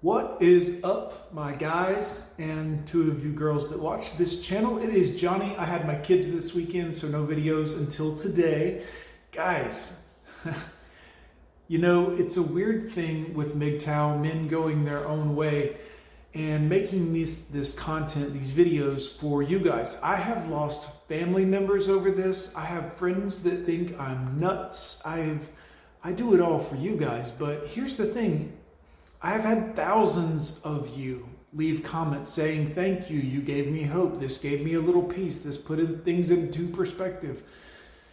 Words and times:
What 0.00 0.40
is 0.40 0.84
up, 0.84 1.34
my 1.34 1.52
guys 1.56 2.32
and 2.38 2.86
two 2.86 3.10
of 3.10 3.24
you 3.24 3.32
girls 3.32 3.68
that 3.70 3.80
watch 3.80 4.16
this 4.16 4.40
channel? 4.40 4.78
It 4.78 4.90
is 4.90 5.20
Johnny. 5.20 5.56
I 5.56 5.64
had 5.64 5.88
my 5.88 5.96
kids 5.96 6.30
this 6.30 6.54
weekend, 6.54 6.94
so 6.94 7.08
no 7.08 7.26
videos 7.26 7.76
until 7.76 8.14
today. 8.14 8.84
Guys, 9.32 10.06
you 11.68 11.78
know, 11.78 12.12
it's 12.12 12.36
a 12.36 12.42
weird 12.42 12.92
thing 12.92 13.34
with 13.34 13.58
MGTOW, 13.58 14.22
men 14.22 14.46
going 14.46 14.84
their 14.84 15.04
own 15.04 15.34
way 15.34 15.78
and 16.32 16.68
making 16.68 17.12
this 17.12 17.40
this 17.40 17.74
content, 17.74 18.32
these 18.32 18.52
videos 18.52 19.18
for 19.18 19.42
you 19.42 19.58
guys. 19.58 20.00
I 20.00 20.14
have 20.14 20.48
lost 20.48 20.88
family 21.08 21.44
members 21.44 21.88
over 21.88 22.12
this. 22.12 22.54
I 22.54 22.66
have 22.66 22.94
friends 22.96 23.42
that 23.42 23.66
think 23.66 23.98
I'm 23.98 24.38
nuts. 24.38 25.04
I've 25.04 25.48
I 26.04 26.12
do 26.12 26.34
it 26.34 26.40
all 26.40 26.60
for 26.60 26.76
you 26.76 26.96
guys, 26.96 27.32
but 27.32 27.66
here's 27.66 27.96
the 27.96 28.06
thing 28.06 28.52
I've 29.20 29.42
had 29.42 29.74
thousands 29.74 30.60
of 30.60 30.96
you 30.96 31.28
leave 31.52 31.82
comments 31.82 32.30
saying, 32.30 32.74
Thank 32.74 33.10
you, 33.10 33.18
you 33.18 33.40
gave 33.40 33.68
me 33.68 33.82
hope. 33.82 34.20
This 34.20 34.38
gave 34.38 34.64
me 34.64 34.74
a 34.74 34.80
little 34.80 35.02
peace. 35.02 35.38
This 35.38 35.58
put 35.58 35.78
in 35.78 36.00
things 36.00 36.30
into 36.30 36.68
perspective. 36.68 37.42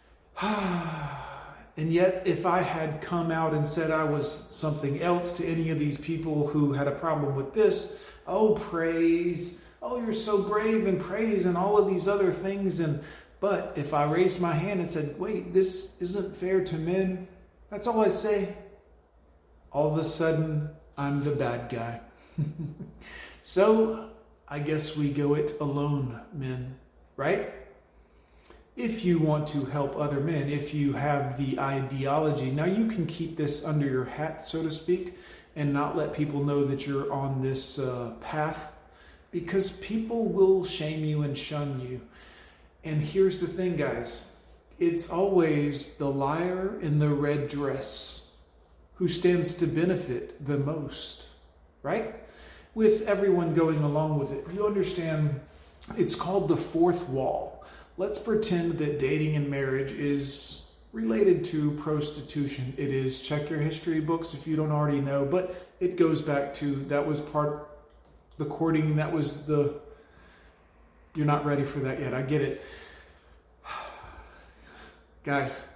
and 0.40 1.92
yet, 1.92 2.22
if 2.24 2.46
I 2.46 2.60
had 2.60 3.00
come 3.00 3.30
out 3.30 3.52
and 3.52 3.66
said 3.66 3.90
I 3.90 4.04
was 4.04 4.30
something 4.30 5.02
else 5.02 5.32
to 5.32 5.46
any 5.46 5.70
of 5.70 5.78
these 5.78 5.98
people 5.98 6.48
who 6.48 6.72
had 6.72 6.88
a 6.88 6.92
problem 6.92 7.34
with 7.34 7.52
this, 7.52 8.00
oh, 8.26 8.54
praise, 8.54 9.62
oh, 9.82 10.00
you're 10.00 10.12
so 10.12 10.42
brave 10.42 10.86
and 10.86 11.00
praise 11.00 11.46
and 11.46 11.56
all 11.56 11.76
of 11.76 11.88
these 11.88 12.08
other 12.08 12.30
things. 12.30 12.80
And 12.80 13.02
but 13.40 13.74
if 13.76 13.92
I 13.92 14.04
raised 14.04 14.40
my 14.40 14.54
hand 14.54 14.80
and 14.80 14.90
said, 14.90 15.18
Wait, 15.18 15.52
this 15.52 16.00
isn't 16.00 16.36
fair 16.36 16.64
to 16.64 16.76
men, 16.76 17.28
that's 17.70 17.86
all 17.86 18.00
I 18.00 18.08
say. 18.08 18.54
All 19.72 19.92
of 19.92 19.98
a 19.98 20.04
sudden, 20.04 20.70
I'm 20.96 21.22
the 21.24 21.32
bad 21.32 21.68
guy. 21.68 22.00
so 23.42 24.10
I 24.48 24.58
guess 24.58 24.96
we 24.96 25.10
go 25.10 25.34
it 25.34 25.54
alone, 25.60 26.20
men, 26.32 26.76
right? 27.16 27.52
If 28.76 29.04
you 29.04 29.18
want 29.18 29.46
to 29.48 29.64
help 29.64 29.96
other 29.96 30.20
men, 30.20 30.48
if 30.48 30.74
you 30.74 30.92
have 30.92 31.36
the 31.38 31.58
ideology, 31.58 32.50
now 32.50 32.66
you 32.66 32.88
can 32.88 33.06
keep 33.06 33.36
this 33.36 33.64
under 33.64 33.86
your 33.86 34.04
hat, 34.04 34.42
so 34.42 34.62
to 34.62 34.70
speak, 34.70 35.18
and 35.54 35.72
not 35.72 35.96
let 35.96 36.12
people 36.12 36.44
know 36.44 36.64
that 36.64 36.86
you're 36.86 37.10
on 37.12 37.42
this 37.42 37.78
uh, 37.78 38.12
path 38.20 38.72
because 39.30 39.70
people 39.70 40.26
will 40.26 40.64
shame 40.64 41.04
you 41.04 41.22
and 41.22 41.36
shun 41.36 41.80
you. 41.80 42.00
And 42.84 43.02
here's 43.02 43.38
the 43.38 43.46
thing, 43.46 43.76
guys 43.76 44.22
it's 44.78 45.08
always 45.08 45.96
the 45.96 46.10
liar 46.10 46.78
in 46.82 46.98
the 46.98 47.08
red 47.08 47.48
dress 47.48 48.25
who 48.96 49.08
stands 49.08 49.54
to 49.54 49.66
benefit 49.66 50.44
the 50.44 50.58
most, 50.58 51.26
right? 51.82 52.14
With 52.74 53.02
everyone 53.02 53.54
going 53.54 53.82
along 53.82 54.18
with 54.18 54.32
it. 54.32 54.46
You 54.52 54.66
understand 54.66 55.40
it's 55.96 56.14
called 56.14 56.48
the 56.48 56.56
fourth 56.56 57.08
wall. 57.08 57.64
Let's 57.96 58.18
pretend 58.18 58.78
that 58.78 58.98
dating 58.98 59.36
and 59.36 59.48
marriage 59.50 59.92
is 59.92 60.66
related 60.92 61.44
to 61.44 61.72
prostitution. 61.72 62.74
It 62.76 62.88
is, 62.88 63.20
check 63.20 63.50
your 63.50 63.60
history 63.60 64.00
books 64.00 64.34
if 64.34 64.46
you 64.46 64.56
don't 64.56 64.72
already 64.72 65.00
know, 65.00 65.24
but 65.24 65.66
it 65.80 65.96
goes 65.96 66.22
back 66.22 66.54
to 66.54 66.76
that 66.86 67.06
was 67.06 67.20
part 67.20 67.68
the 68.38 68.44
courting, 68.44 68.96
that 68.96 69.12
was 69.12 69.46
the 69.46 69.74
you're 71.14 71.26
not 71.26 71.46
ready 71.46 71.64
for 71.64 71.80
that 71.80 71.98
yet. 71.98 72.12
I 72.12 72.20
get 72.20 72.42
it. 72.42 72.62
Guys, 75.24 75.75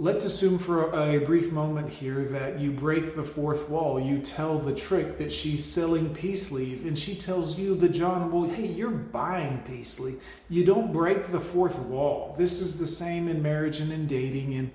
Let's 0.00 0.24
assume 0.24 0.60
for 0.60 0.92
a 0.92 1.18
brief 1.18 1.50
moment 1.50 1.90
here 1.90 2.22
that 2.26 2.60
you 2.60 2.70
break 2.70 3.16
the 3.16 3.24
fourth 3.24 3.68
wall. 3.68 3.98
You 3.98 4.20
tell 4.20 4.56
the 4.56 4.72
trick 4.72 5.18
that 5.18 5.32
she's 5.32 5.64
selling 5.64 6.14
peace 6.14 6.52
leave, 6.52 6.86
and 6.86 6.96
she 6.96 7.16
tells 7.16 7.58
you, 7.58 7.74
the 7.74 7.88
John, 7.88 8.30
well, 8.30 8.48
hey, 8.48 8.66
you're 8.66 8.90
buying 8.90 9.58
peace 9.66 9.98
leave. 9.98 10.22
You 10.48 10.64
don't 10.64 10.92
break 10.92 11.32
the 11.32 11.40
fourth 11.40 11.80
wall. 11.80 12.36
This 12.38 12.60
is 12.60 12.78
the 12.78 12.86
same 12.86 13.26
in 13.26 13.42
marriage 13.42 13.80
and 13.80 13.90
in 13.90 14.06
dating. 14.06 14.54
And, 14.54 14.70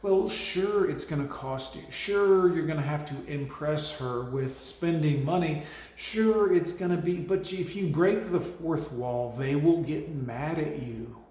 well, 0.00 0.26
sure, 0.26 0.88
it's 0.88 1.04
going 1.04 1.20
to 1.20 1.28
cost 1.28 1.76
you. 1.76 1.82
Sure, 1.90 2.50
you're 2.50 2.64
going 2.64 2.80
to 2.80 2.82
have 2.82 3.04
to 3.04 3.30
impress 3.30 3.98
her 3.98 4.22
with 4.22 4.58
spending 4.58 5.22
money. 5.22 5.64
Sure, 5.96 6.50
it's 6.50 6.72
going 6.72 6.92
to 6.92 6.96
be, 6.96 7.16
but 7.16 7.52
if 7.52 7.76
you 7.76 7.88
break 7.88 8.32
the 8.32 8.40
fourth 8.40 8.90
wall, 8.90 9.36
they 9.38 9.54
will 9.54 9.82
get 9.82 10.08
mad 10.14 10.58
at 10.58 10.80
you 10.82 11.21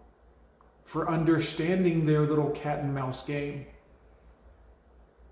for 0.91 1.09
understanding 1.09 2.05
their 2.05 2.19
little 2.19 2.49
cat 2.49 2.79
and 2.79 2.93
mouse 2.93 3.23
game. 3.23 3.65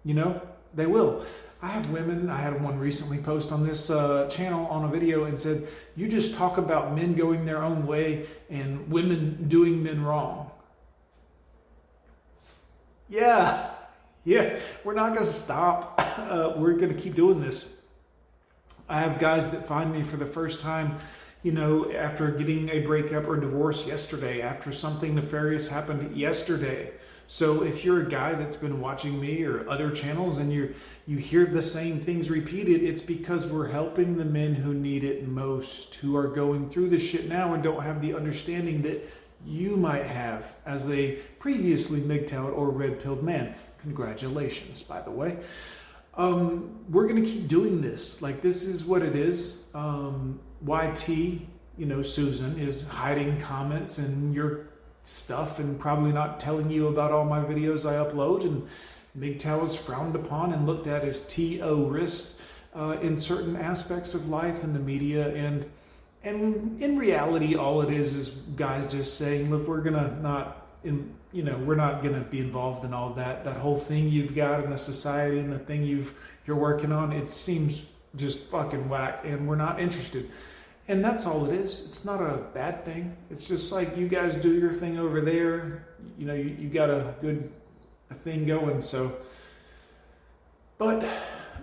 You 0.05 0.13
know, 0.13 0.41
they 0.73 0.85
will. 0.85 1.25
I 1.61 1.67
have 1.67 1.89
women, 1.89 2.29
I 2.29 2.37
had 2.37 2.63
one 2.63 2.79
recently 2.79 3.17
post 3.17 3.51
on 3.51 3.67
this 3.67 3.89
uh, 3.89 4.29
channel 4.29 4.67
on 4.67 4.85
a 4.85 4.87
video 4.87 5.25
and 5.25 5.37
said, 5.37 5.67
You 5.97 6.07
just 6.07 6.35
talk 6.35 6.57
about 6.57 6.95
men 6.95 7.13
going 7.13 7.43
their 7.43 7.61
own 7.61 7.85
way 7.85 8.25
and 8.49 8.89
women 8.89 9.49
doing 9.49 9.83
men 9.83 10.01
wrong. 10.01 10.49
Yeah, 13.09 13.69
yeah, 14.23 14.59
we're 14.85 14.93
not 14.93 15.13
going 15.13 15.25
to 15.25 15.33
stop. 15.33 16.05
Uh, 16.19 16.53
we're 16.57 16.73
going 16.73 16.93
to 16.93 16.99
keep 16.99 17.15
doing 17.15 17.39
this. 17.39 17.79
I 18.89 18.99
have 18.99 19.19
guys 19.19 19.49
that 19.49 19.65
find 19.65 19.91
me 19.91 20.03
for 20.03 20.17
the 20.17 20.25
first 20.25 20.59
time 20.59 20.99
you 21.43 21.51
know, 21.51 21.91
after 21.91 22.31
getting 22.31 22.69
a 22.69 22.79
breakup 22.79 23.27
or 23.27 23.37
divorce 23.37 23.85
yesterday, 23.85 24.41
after 24.41 24.71
something 24.71 25.15
nefarious 25.15 25.67
happened 25.67 26.15
yesterday. 26.15 26.91
So 27.27 27.63
if 27.63 27.85
you're 27.85 28.01
a 28.01 28.09
guy 28.09 28.33
that's 28.33 28.55
been 28.55 28.81
watching 28.81 29.21
me 29.21 29.43
or 29.43 29.69
other 29.69 29.91
channels 29.91 30.39
and 30.39 30.51
you 30.51 30.73
you 31.05 31.17
hear 31.17 31.45
the 31.45 31.61
same 31.61 31.99
things 31.99 32.29
repeated, 32.29 32.83
it's 32.83 33.01
because 33.01 33.47
we're 33.47 33.67
helping 33.67 34.17
the 34.17 34.25
men 34.25 34.55
who 34.55 34.73
need 34.73 35.03
it 35.03 35.27
most, 35.27 35.95
who 35.95 36.15
are 36.17 36.27
going 36.27 36.69
through 36.69 36.89
this 36.89 37.03
shit 37.03 37.29
now 37.29 37.53
and 37.53 37.63
don't 37.63 37.83
have 37.83 38.01
the 38.01 38.15
understanding 38.15 38.81
that 38.81 39.07
you 39.45 39.77
might 39.77 40.05
have 40.05 40.55
as 40.65 40.89
a 40.89 41.13
previously 41.39 42.01
MGTOW 42.01 42.55
or 42.55 42.69
red 42.69 43.01
pilled 43.01 43.23
man. 43.23 43.55
Congratulations, 43.81 44.83
by 44.83 45.01
the 45.01 45.11
way. 45.11 45.37
Um, 46.15 46.79
we're 46.89 47.07
to 47.23 47.29
keep 47.29 47.47
doing 47.47 47.79
this. 47.79 48.21
Like, 48.21 48.41
this 48.41 48.63
is 48.63 48.83
what 48.83 49.01
it 49.01 49.15
is. 49.15 49.63
Um, 49.73 50.39
YT, 50.65 51.09
you 51.09 51.85
know, 51.85 52.01
Susan, 52.01 52.59
is 52.59 52.87
hiding 52.87 53.39
comments 53.39 53.97
and 53.97 54.33
your 54.33 54.67
stuff 55.03 55.59
and 55.59 55.79
probably 55.79 56.11
not 56.11 56.39
telling 56.39 56.69
you 56.69 56.87
about 56.87 57.11
all 57.11 57.25
my 57.25 57.39
videos 57.39 57.89
I 57.89 57.93
upload. 57.93 58.43
And 58.43 58.67
MGTOW 59.17 59.65
is 59.65 59.75
frowned 59.75 60.15
upon 60.15 60.53
and 60.53 60.65
looked 60.65 60.87
at 60.87 61.03
as 61.03 61.23
terrorist 61.23 62.39
uh, 62.75 62.97
in 63.01 63.17
certain 63.17 63.55
aspects 63.55 64.13
of 64.13 64.29
life 64.29 64.63
in 64.63 64.73
the 64.73 64.79
media. 64.79 65.33
And 65.33 65.69
and 66.21 66.81
in 66.81 66.97
reality, 66.97 67.55
all 67.55 67.81
it 67.81 67.93
is 67.93 68.13
is 68.13 68.29
guys 68.29 68.85
just 68.85 69.17
saying, 69.17 69.49
look, 69.49 69.67
we're 69.67 69.81
gonna 69.81 70.19
not 70.21 70.67
in 70.83 71.13
you 71.31 71.43
know 71.43 71.57
we're 71.59 71.75
not 71.75 72.01
to 72.03 72.21
be 72.21 72.39
involved 72.39 72.85
in 72.85 72.93
all 72.93 73.13
that 73.13 73.43
that 73.43 73.57
whole 73.57 73.75
thing 73.75 74.09
you've 74.09 74.35
got 74.35 74.63
in 74.63 74.69
the 74.69 74.77
society 74.77 75.39
and 75.39 75.51
the 75.51 75.59
thing 75.59 75.83
you've 75.83 76.13
you're 76.45 76.55
working 76.55 76.91
on 76.91 77.11
it 77.11 77.27
seems 77.27 77.93
just 78.15 78.39
fucking 78.49 78.89
whack 78.89 79.21
and 79.23 79.47
we're 79.47 79.55
not 79.55 79.79
interested. 79.79 80.29
And 80.87 81.05
that's 81.05 81.27
all 81.27 81.45
it 81.45 81.53
is. 81.53 81.85
It's 81.85 82.03
not 82.03 82.19
a 82.19 82.37
bad 82.53 82.83
thing. 82.83 83.15
It's 83.29 83.47
just 83.47 83.71
like 83.71 83.95
you 83.95 84.07
guys 84.07 84.37
do 84.37 84.53
your 84.53 84.73
thing 84.73 84.97
over 84.97 85.21
there. 85.21 85.85
You 86.17 86.25
know 86.25 86.33
you, 86.33 86.55
you 86.57 86.69
got 86.69 86.89
a 86.89 87.13
good 87.21 87.51
thing 88.23 88.47
going 88.47 88.81
so. 88.81 89.13
But 90.79 91.07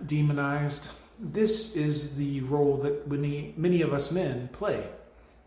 demonized. 0.06 0.90
This 1.18 1.74
is 1.74 2.16
the 2.16 2.40
role 2.42 2.76
that 2.78 3.10
many 3.10 3.52
many 3.56 3.82
of 3.82 3.92
us 3.92 4.12
men 4.12 4.48
play. 4.52 4.86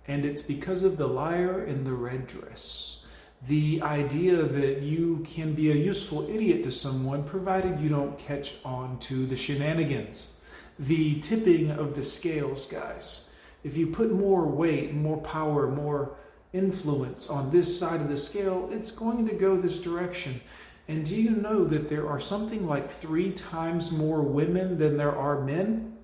And 0.08 0.26
it's 0.26 0.42
because 0.42 0.84
of 0.84 0.98
the 0.98 1.08
liar 1.08 1.64
in 1.64 1.86
the 1.86 1.94
red 1.94 2.28
dress. 2.28 3.06
The 3.48 3.82
idea 3.82 4.36
that 4.36 4.82
you 4.82 5.26
can 5.30 5.54
be 5.54 5.72
a 5.72 5.76
useful 5.76 6.30
idiot 6.30 6.64
to 6.64 6.72
someone 6.72 7.24
provided 7.24 7.80
you 7.80 7.88
don't 7.88 8.20
catch 8.20 8.56
on 8.66 9.00
to 9.00 9.26
the 9.26 9.38
shenanigans. 9.38 10.34
The 10.80 11.20
tipping 11.20 11.72
of 11.72 11.96
the 11.96 12.04
scales, 12.04 12.66
guys. 12.66 13.32
If 13.64 13.76
you 13.76 13.88
put 13.88 14.14
more 14.14 14.46
weight, 14.46 14.94
more 14.94 15.18
power, 15.18 15.68
more 15.68 16.16
influence 16.54 17.30
on 17.30 17.52
this 17.52 17.78
side 17.78 18.00
of 18.00 18.08
the 18.08 18.18
scale, 18.18 18.70
it's 18.72 18.90
going 18.90 19.28
to 19.28 19.36
go 19.36 19.58
this 19.58 19.78
direction. 19.78 20.40
And 20.88 21.06
do 21.06 21.16
you 21.16 21.32
know 21.32 21.66
that 21.66 21.90
there 21.90 22.08
are 22.08 22.20
something 22.20 22.66
like 22.66 22.90
three 22.90 23.32
times 23.32 23.92
more 23.92 24.22
women 24.22 24.80
than 24.80 24.98
there 24.98 25.16
are 25.16 25.42
men? 25.42 25.98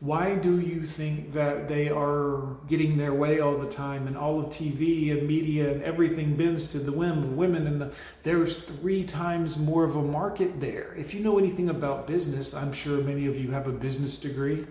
Why 0.00 0.34
do 0.34 0.60
you 0.60 0.82
think 0.82 1.32
that 1.32 1.68
they 1.68 1.88
are 1.88 2.56
getting 2.68 2.98
their 2.98 3.14
way 3.14 3.40
all 3.40 3.56
the 3.56 3.68
time 3.68 4.06
and 4.06 4.16
all 4.16 4.38
of 4.38 4.46
TV 4.46 5.10
and 5.10 5.26
media 5.26 5.72
and 5.72 5.82
everything 5.82 6.36
bends 6.36 6.68
to 6.68 6.78
the 6.78 6.92
whim 6.92 7.22
of 7.22 7.32
women 7.32 7.66
and 7.66 7.80
the, 7.80 7.92
there's 8.22 8.58
three 8.58 9.04
times 9.04 9.56
more 9.56 9.84
of 9.84 9.96
a 9.96 10.02
market 10.02 10.60
there. 10.60 10.94
If 10.98 11.14
you 11.14 11.20
know 11.20 11.38
anything 11.38 11.70
about 11.70 12.06
business, 12.06 12.52
I'm 12.52 12.74
sure 12.74 13.00
many 13.02 13.26
of 13.26 13.38
you 13.38 13.52
have 13.52 13.68
a 13.68 13.72
business 13.72 14.18
degree, 14.18 14.66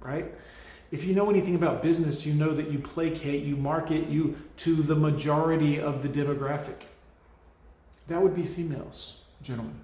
right? 0.00 0.32
If 0.92 1.02
you 1.02 1.14
know 1.14 1.28
anything 1.28 1.56
about 1.56 1.82
business, 1.82 2.24
you 2.24 2.32
know 2.32 2.52
that 2.52 2.70
you 2.70 2.78
placate, 2.78 3.42
you 3.42 3.56
market 3.56 4.08
you 4.08 4.36
to 4.58 4.76
the 4.76 4.94
majority 4.94 5.80
of 5.80 6.02
the 6.02 6.08
demographic. 6.08 6.82
That 8.06 8.22
would 8.22 8.36
be 8.36 8.44
females, 8.44 9.18
gentlemen. 9.42 9.80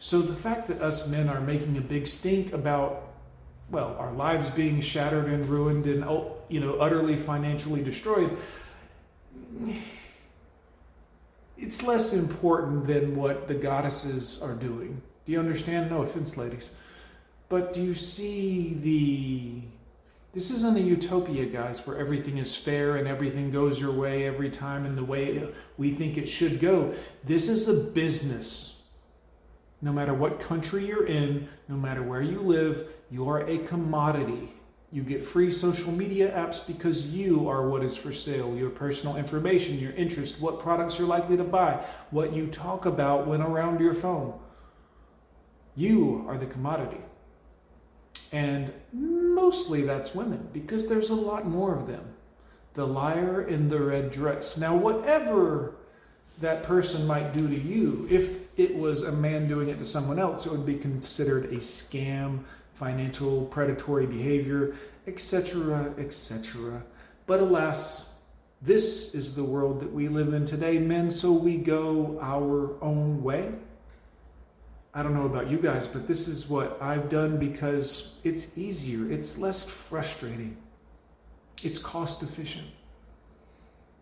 So 0.00 0.20
the 0.20 0.34
fact 0.34 0.66
that 0.66 0.80
us 0.82 1.06
men 1.06 1.28
are 1.28 1.40
making 1.40 1.76
a 1.76 1.80
big 1.80 2.08
stink 2.08 2.52
about 2.52 3.09
well, 3.70 3.96
our 3.98 4.12
lives 4.12 4.50
being 4.50 4.80
shattered 4.80 5.26
and 5.26 5.46
ruined 5.48 5.86
and 5.86 6.04
oh, 6.04 6.36
you 6.48 6.60
know 6.60 6.74
utterly 6.74 7.16
financially 7.16 7.82
destroyed. 7.82 8.36
It's 11.56 11.82
less 11.82 12.12
important 12.12 12.86
than 12.86 13.16
what 13.16 13.46
the 13.46 13.54
goddesses 13.54 14.40
are 14.42 14.54
doing. 14.54 15.02
Do 15.26 15.32
you 15.32 15.38
understand? 15.38 15.90
No 15.90 16.02
offense, 16.02 16.36
ladies. 16.36 16.70
But 17.48 17.72
do 17.72 17.82
you 17.82 17.94
see 17.94 18.74
the. 18.74 19.62
This 20.32 20.52
isn't 20.52 20.76
a 20.76 20.80
utopia, 20.80 21.46
guys, 21.46 21.84
where 21.86 21.98
everything 21.98 22.38
is 22.38 22.54
fair 22.56 22.96
and 22.96 23.08
everything 23.08 23.50
goes 23.50 23.80
your 23.80 23.90
way 23.90 24.28
every 24.28 24.48
time 24.48 24.86
in 24.86 24.94
the 24.94 25.04
way 25.04 25.52
we 25.76 25.90
think 25.90 26.16
it 26.16 26.28
should 26.28 26.60
go. 26.60 26.94
This 27.24 27.48
is 27.48 27.66
a 27.66 27.74
business. 27.74 28.79
No 29.82 29.92
matter 29.92 30.12
what 30.12 30.40
country 30.40 30.86
you're 30.86 31.06
in, 31.06 31.48
no 31.68 31.76
matter 31.76 32.02
where 32.02 32.20
you 32.20 32.40
live, 32.40 32.88
you 33.10 33.28
are 33.28 33.40
a 33.48 33.58
commodity. 33.58 34.52
You 34.92 35.02
get 35.02 35.24
free 35.24 35.50
social 35.50 35.92
media 35.92 36.32
apps 36.32 36.66
because 36.66 37.06
you 37.06 37.48
are 37.48 37.68
what 37.68 37.82
is 37.82 37.96
for 37.96 38.12
sale. 38.12 38.56
Your 38.56 38.70
personal 38.70 39.16
information, 39.16 39.78
your 39.78 39.92
interest, 39.92 40.40
what 40.40 40.58
products 40.58 40.98
you're 40.98 41.08
likely 41.08 41.36
to 41.36 41.44
buy, 41.44 41.84
what 42.10 42.34
you 42.34 42.48
talk 42.48 42.86
about 42.86 43.26
when 43.26 43.40
around 43.40 43.80
your 43.80 43.94
phone. 43.94 44.38
You 45.76 46.24
are 46.28 46.36
the 46.36 46.46
commodity. 46.46 47.00
And 48.32 48.72
mostly 48.92 49.82
that's 49.82 50.14
women 50.14 50.48
because 50.52 50.88
there's 50.88 51.10
a 51.10 51.14
lot 51.14 51.46
more 51.46 51.74
of 51.74 51.86
them. 51.86 52.14
The 52.74 52.86
liar 52.86 53.42
in 53.42 53.68
the 53.68 53.80
red 53.80 54.10
dress. 54.10 54.58
Now, 54.58 54.76
whatever 54.76 55.76
that 56.38 56.62
person 56.62 57.06
might 57.06 57.32
do 57.32 57.48
to 57.48 57.58
you, 57.58 58.06
if 58.10 58.58
it 58.58 58.74
was 58.74 59.02
a 59.02 59.12
man 59.12 59.46
doing 59.46 59.68
it 59.68 59.78
to 59.78 59.84
someone 59.84 60.18
else, 60.18 60.46
it 60.46 60.52
would 60.52 60.66
be 60.66 60.76
considered 60.76 61.46
a 61.46 61.56
scam, 61.56 62.40
financial 62.74 63.44
predatory 63.46 64.06
behavior, 64.06 64.74
etc., 65.06 65.92
etc. 65.98 66.82
But 67.26 67.40
alas, 67.40 68.14
this 68.62 69.14
is 69.14 69.34
the 69.34 69.44
world 69.44 69.80
that 69.80 69.92
we 69.92 70.08
live 70.08 70.34
in 70.34 70.44
today, 70.44 70.78
men, 70.78 71.10
so 71.10 71.32
we 71.32 71.56
go 71.56 72.18
our 72.20 72.82
own 72.82 73.22
way. 73.22 73.52
I 74.92 75.02
don't 75.02 75.14
know 75.14 75.26
about 75.26 75.48
you 75.48 75.58
guys, 75.58 75.86
but 75.86 76.08
this 76.08 76.26
is 76.26 76.48
what 76.48 76.80
I've 76.82 77.08
done 77.08 77.38
because 77.38 78.20
it's 78.24 78.58
easier, 78.58 79.10
it's 79.10 79.38
less 79.38 79.64
frustrating, 79.64 80.56
it's 81.62 81.78
cost 81.78 82.22
efficient. 82.22 82.66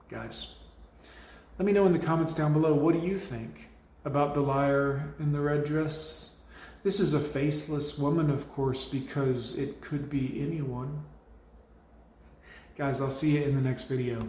Guys, 0.08 0.54
let 1.58 1.66
me 1.66 1.72
know 1.72 1.86
in 1.86 1.92
the 1.92 1.98
comments 1.98 2.34
down 2.34 2.52
below 2.52 2.72
what 2.72 2.94
do 2.94 3.00
you 3.00 3.18
think 3.18 3.68
about 4.04 4.32
the 4.32 4.40
liar 4.40 5.14
in 5.18 5.32
the 5.32 5.40
red 5.40 5.64
dress? 5.64 6.36
This 6.84 7.00
is 7.00 7.14
a 7.14 7.20
faceless 7.20 7.98
woman, 7.98 8.30
of 8.30 8.48
course, 8.52 8.84
because 8.84 9.58
it 9.58 9.80
could 9.80 10.08
be 10.08 10.40
anyone. 10.40 11.04
Guys, 12.76 13.00
I'll 13.00 13.10
see 13.10 13.36
you 13.36 13.42
in 13.42 13.56
the 13.56 13.60
next 13.60 13.82
video. 13.82 14.20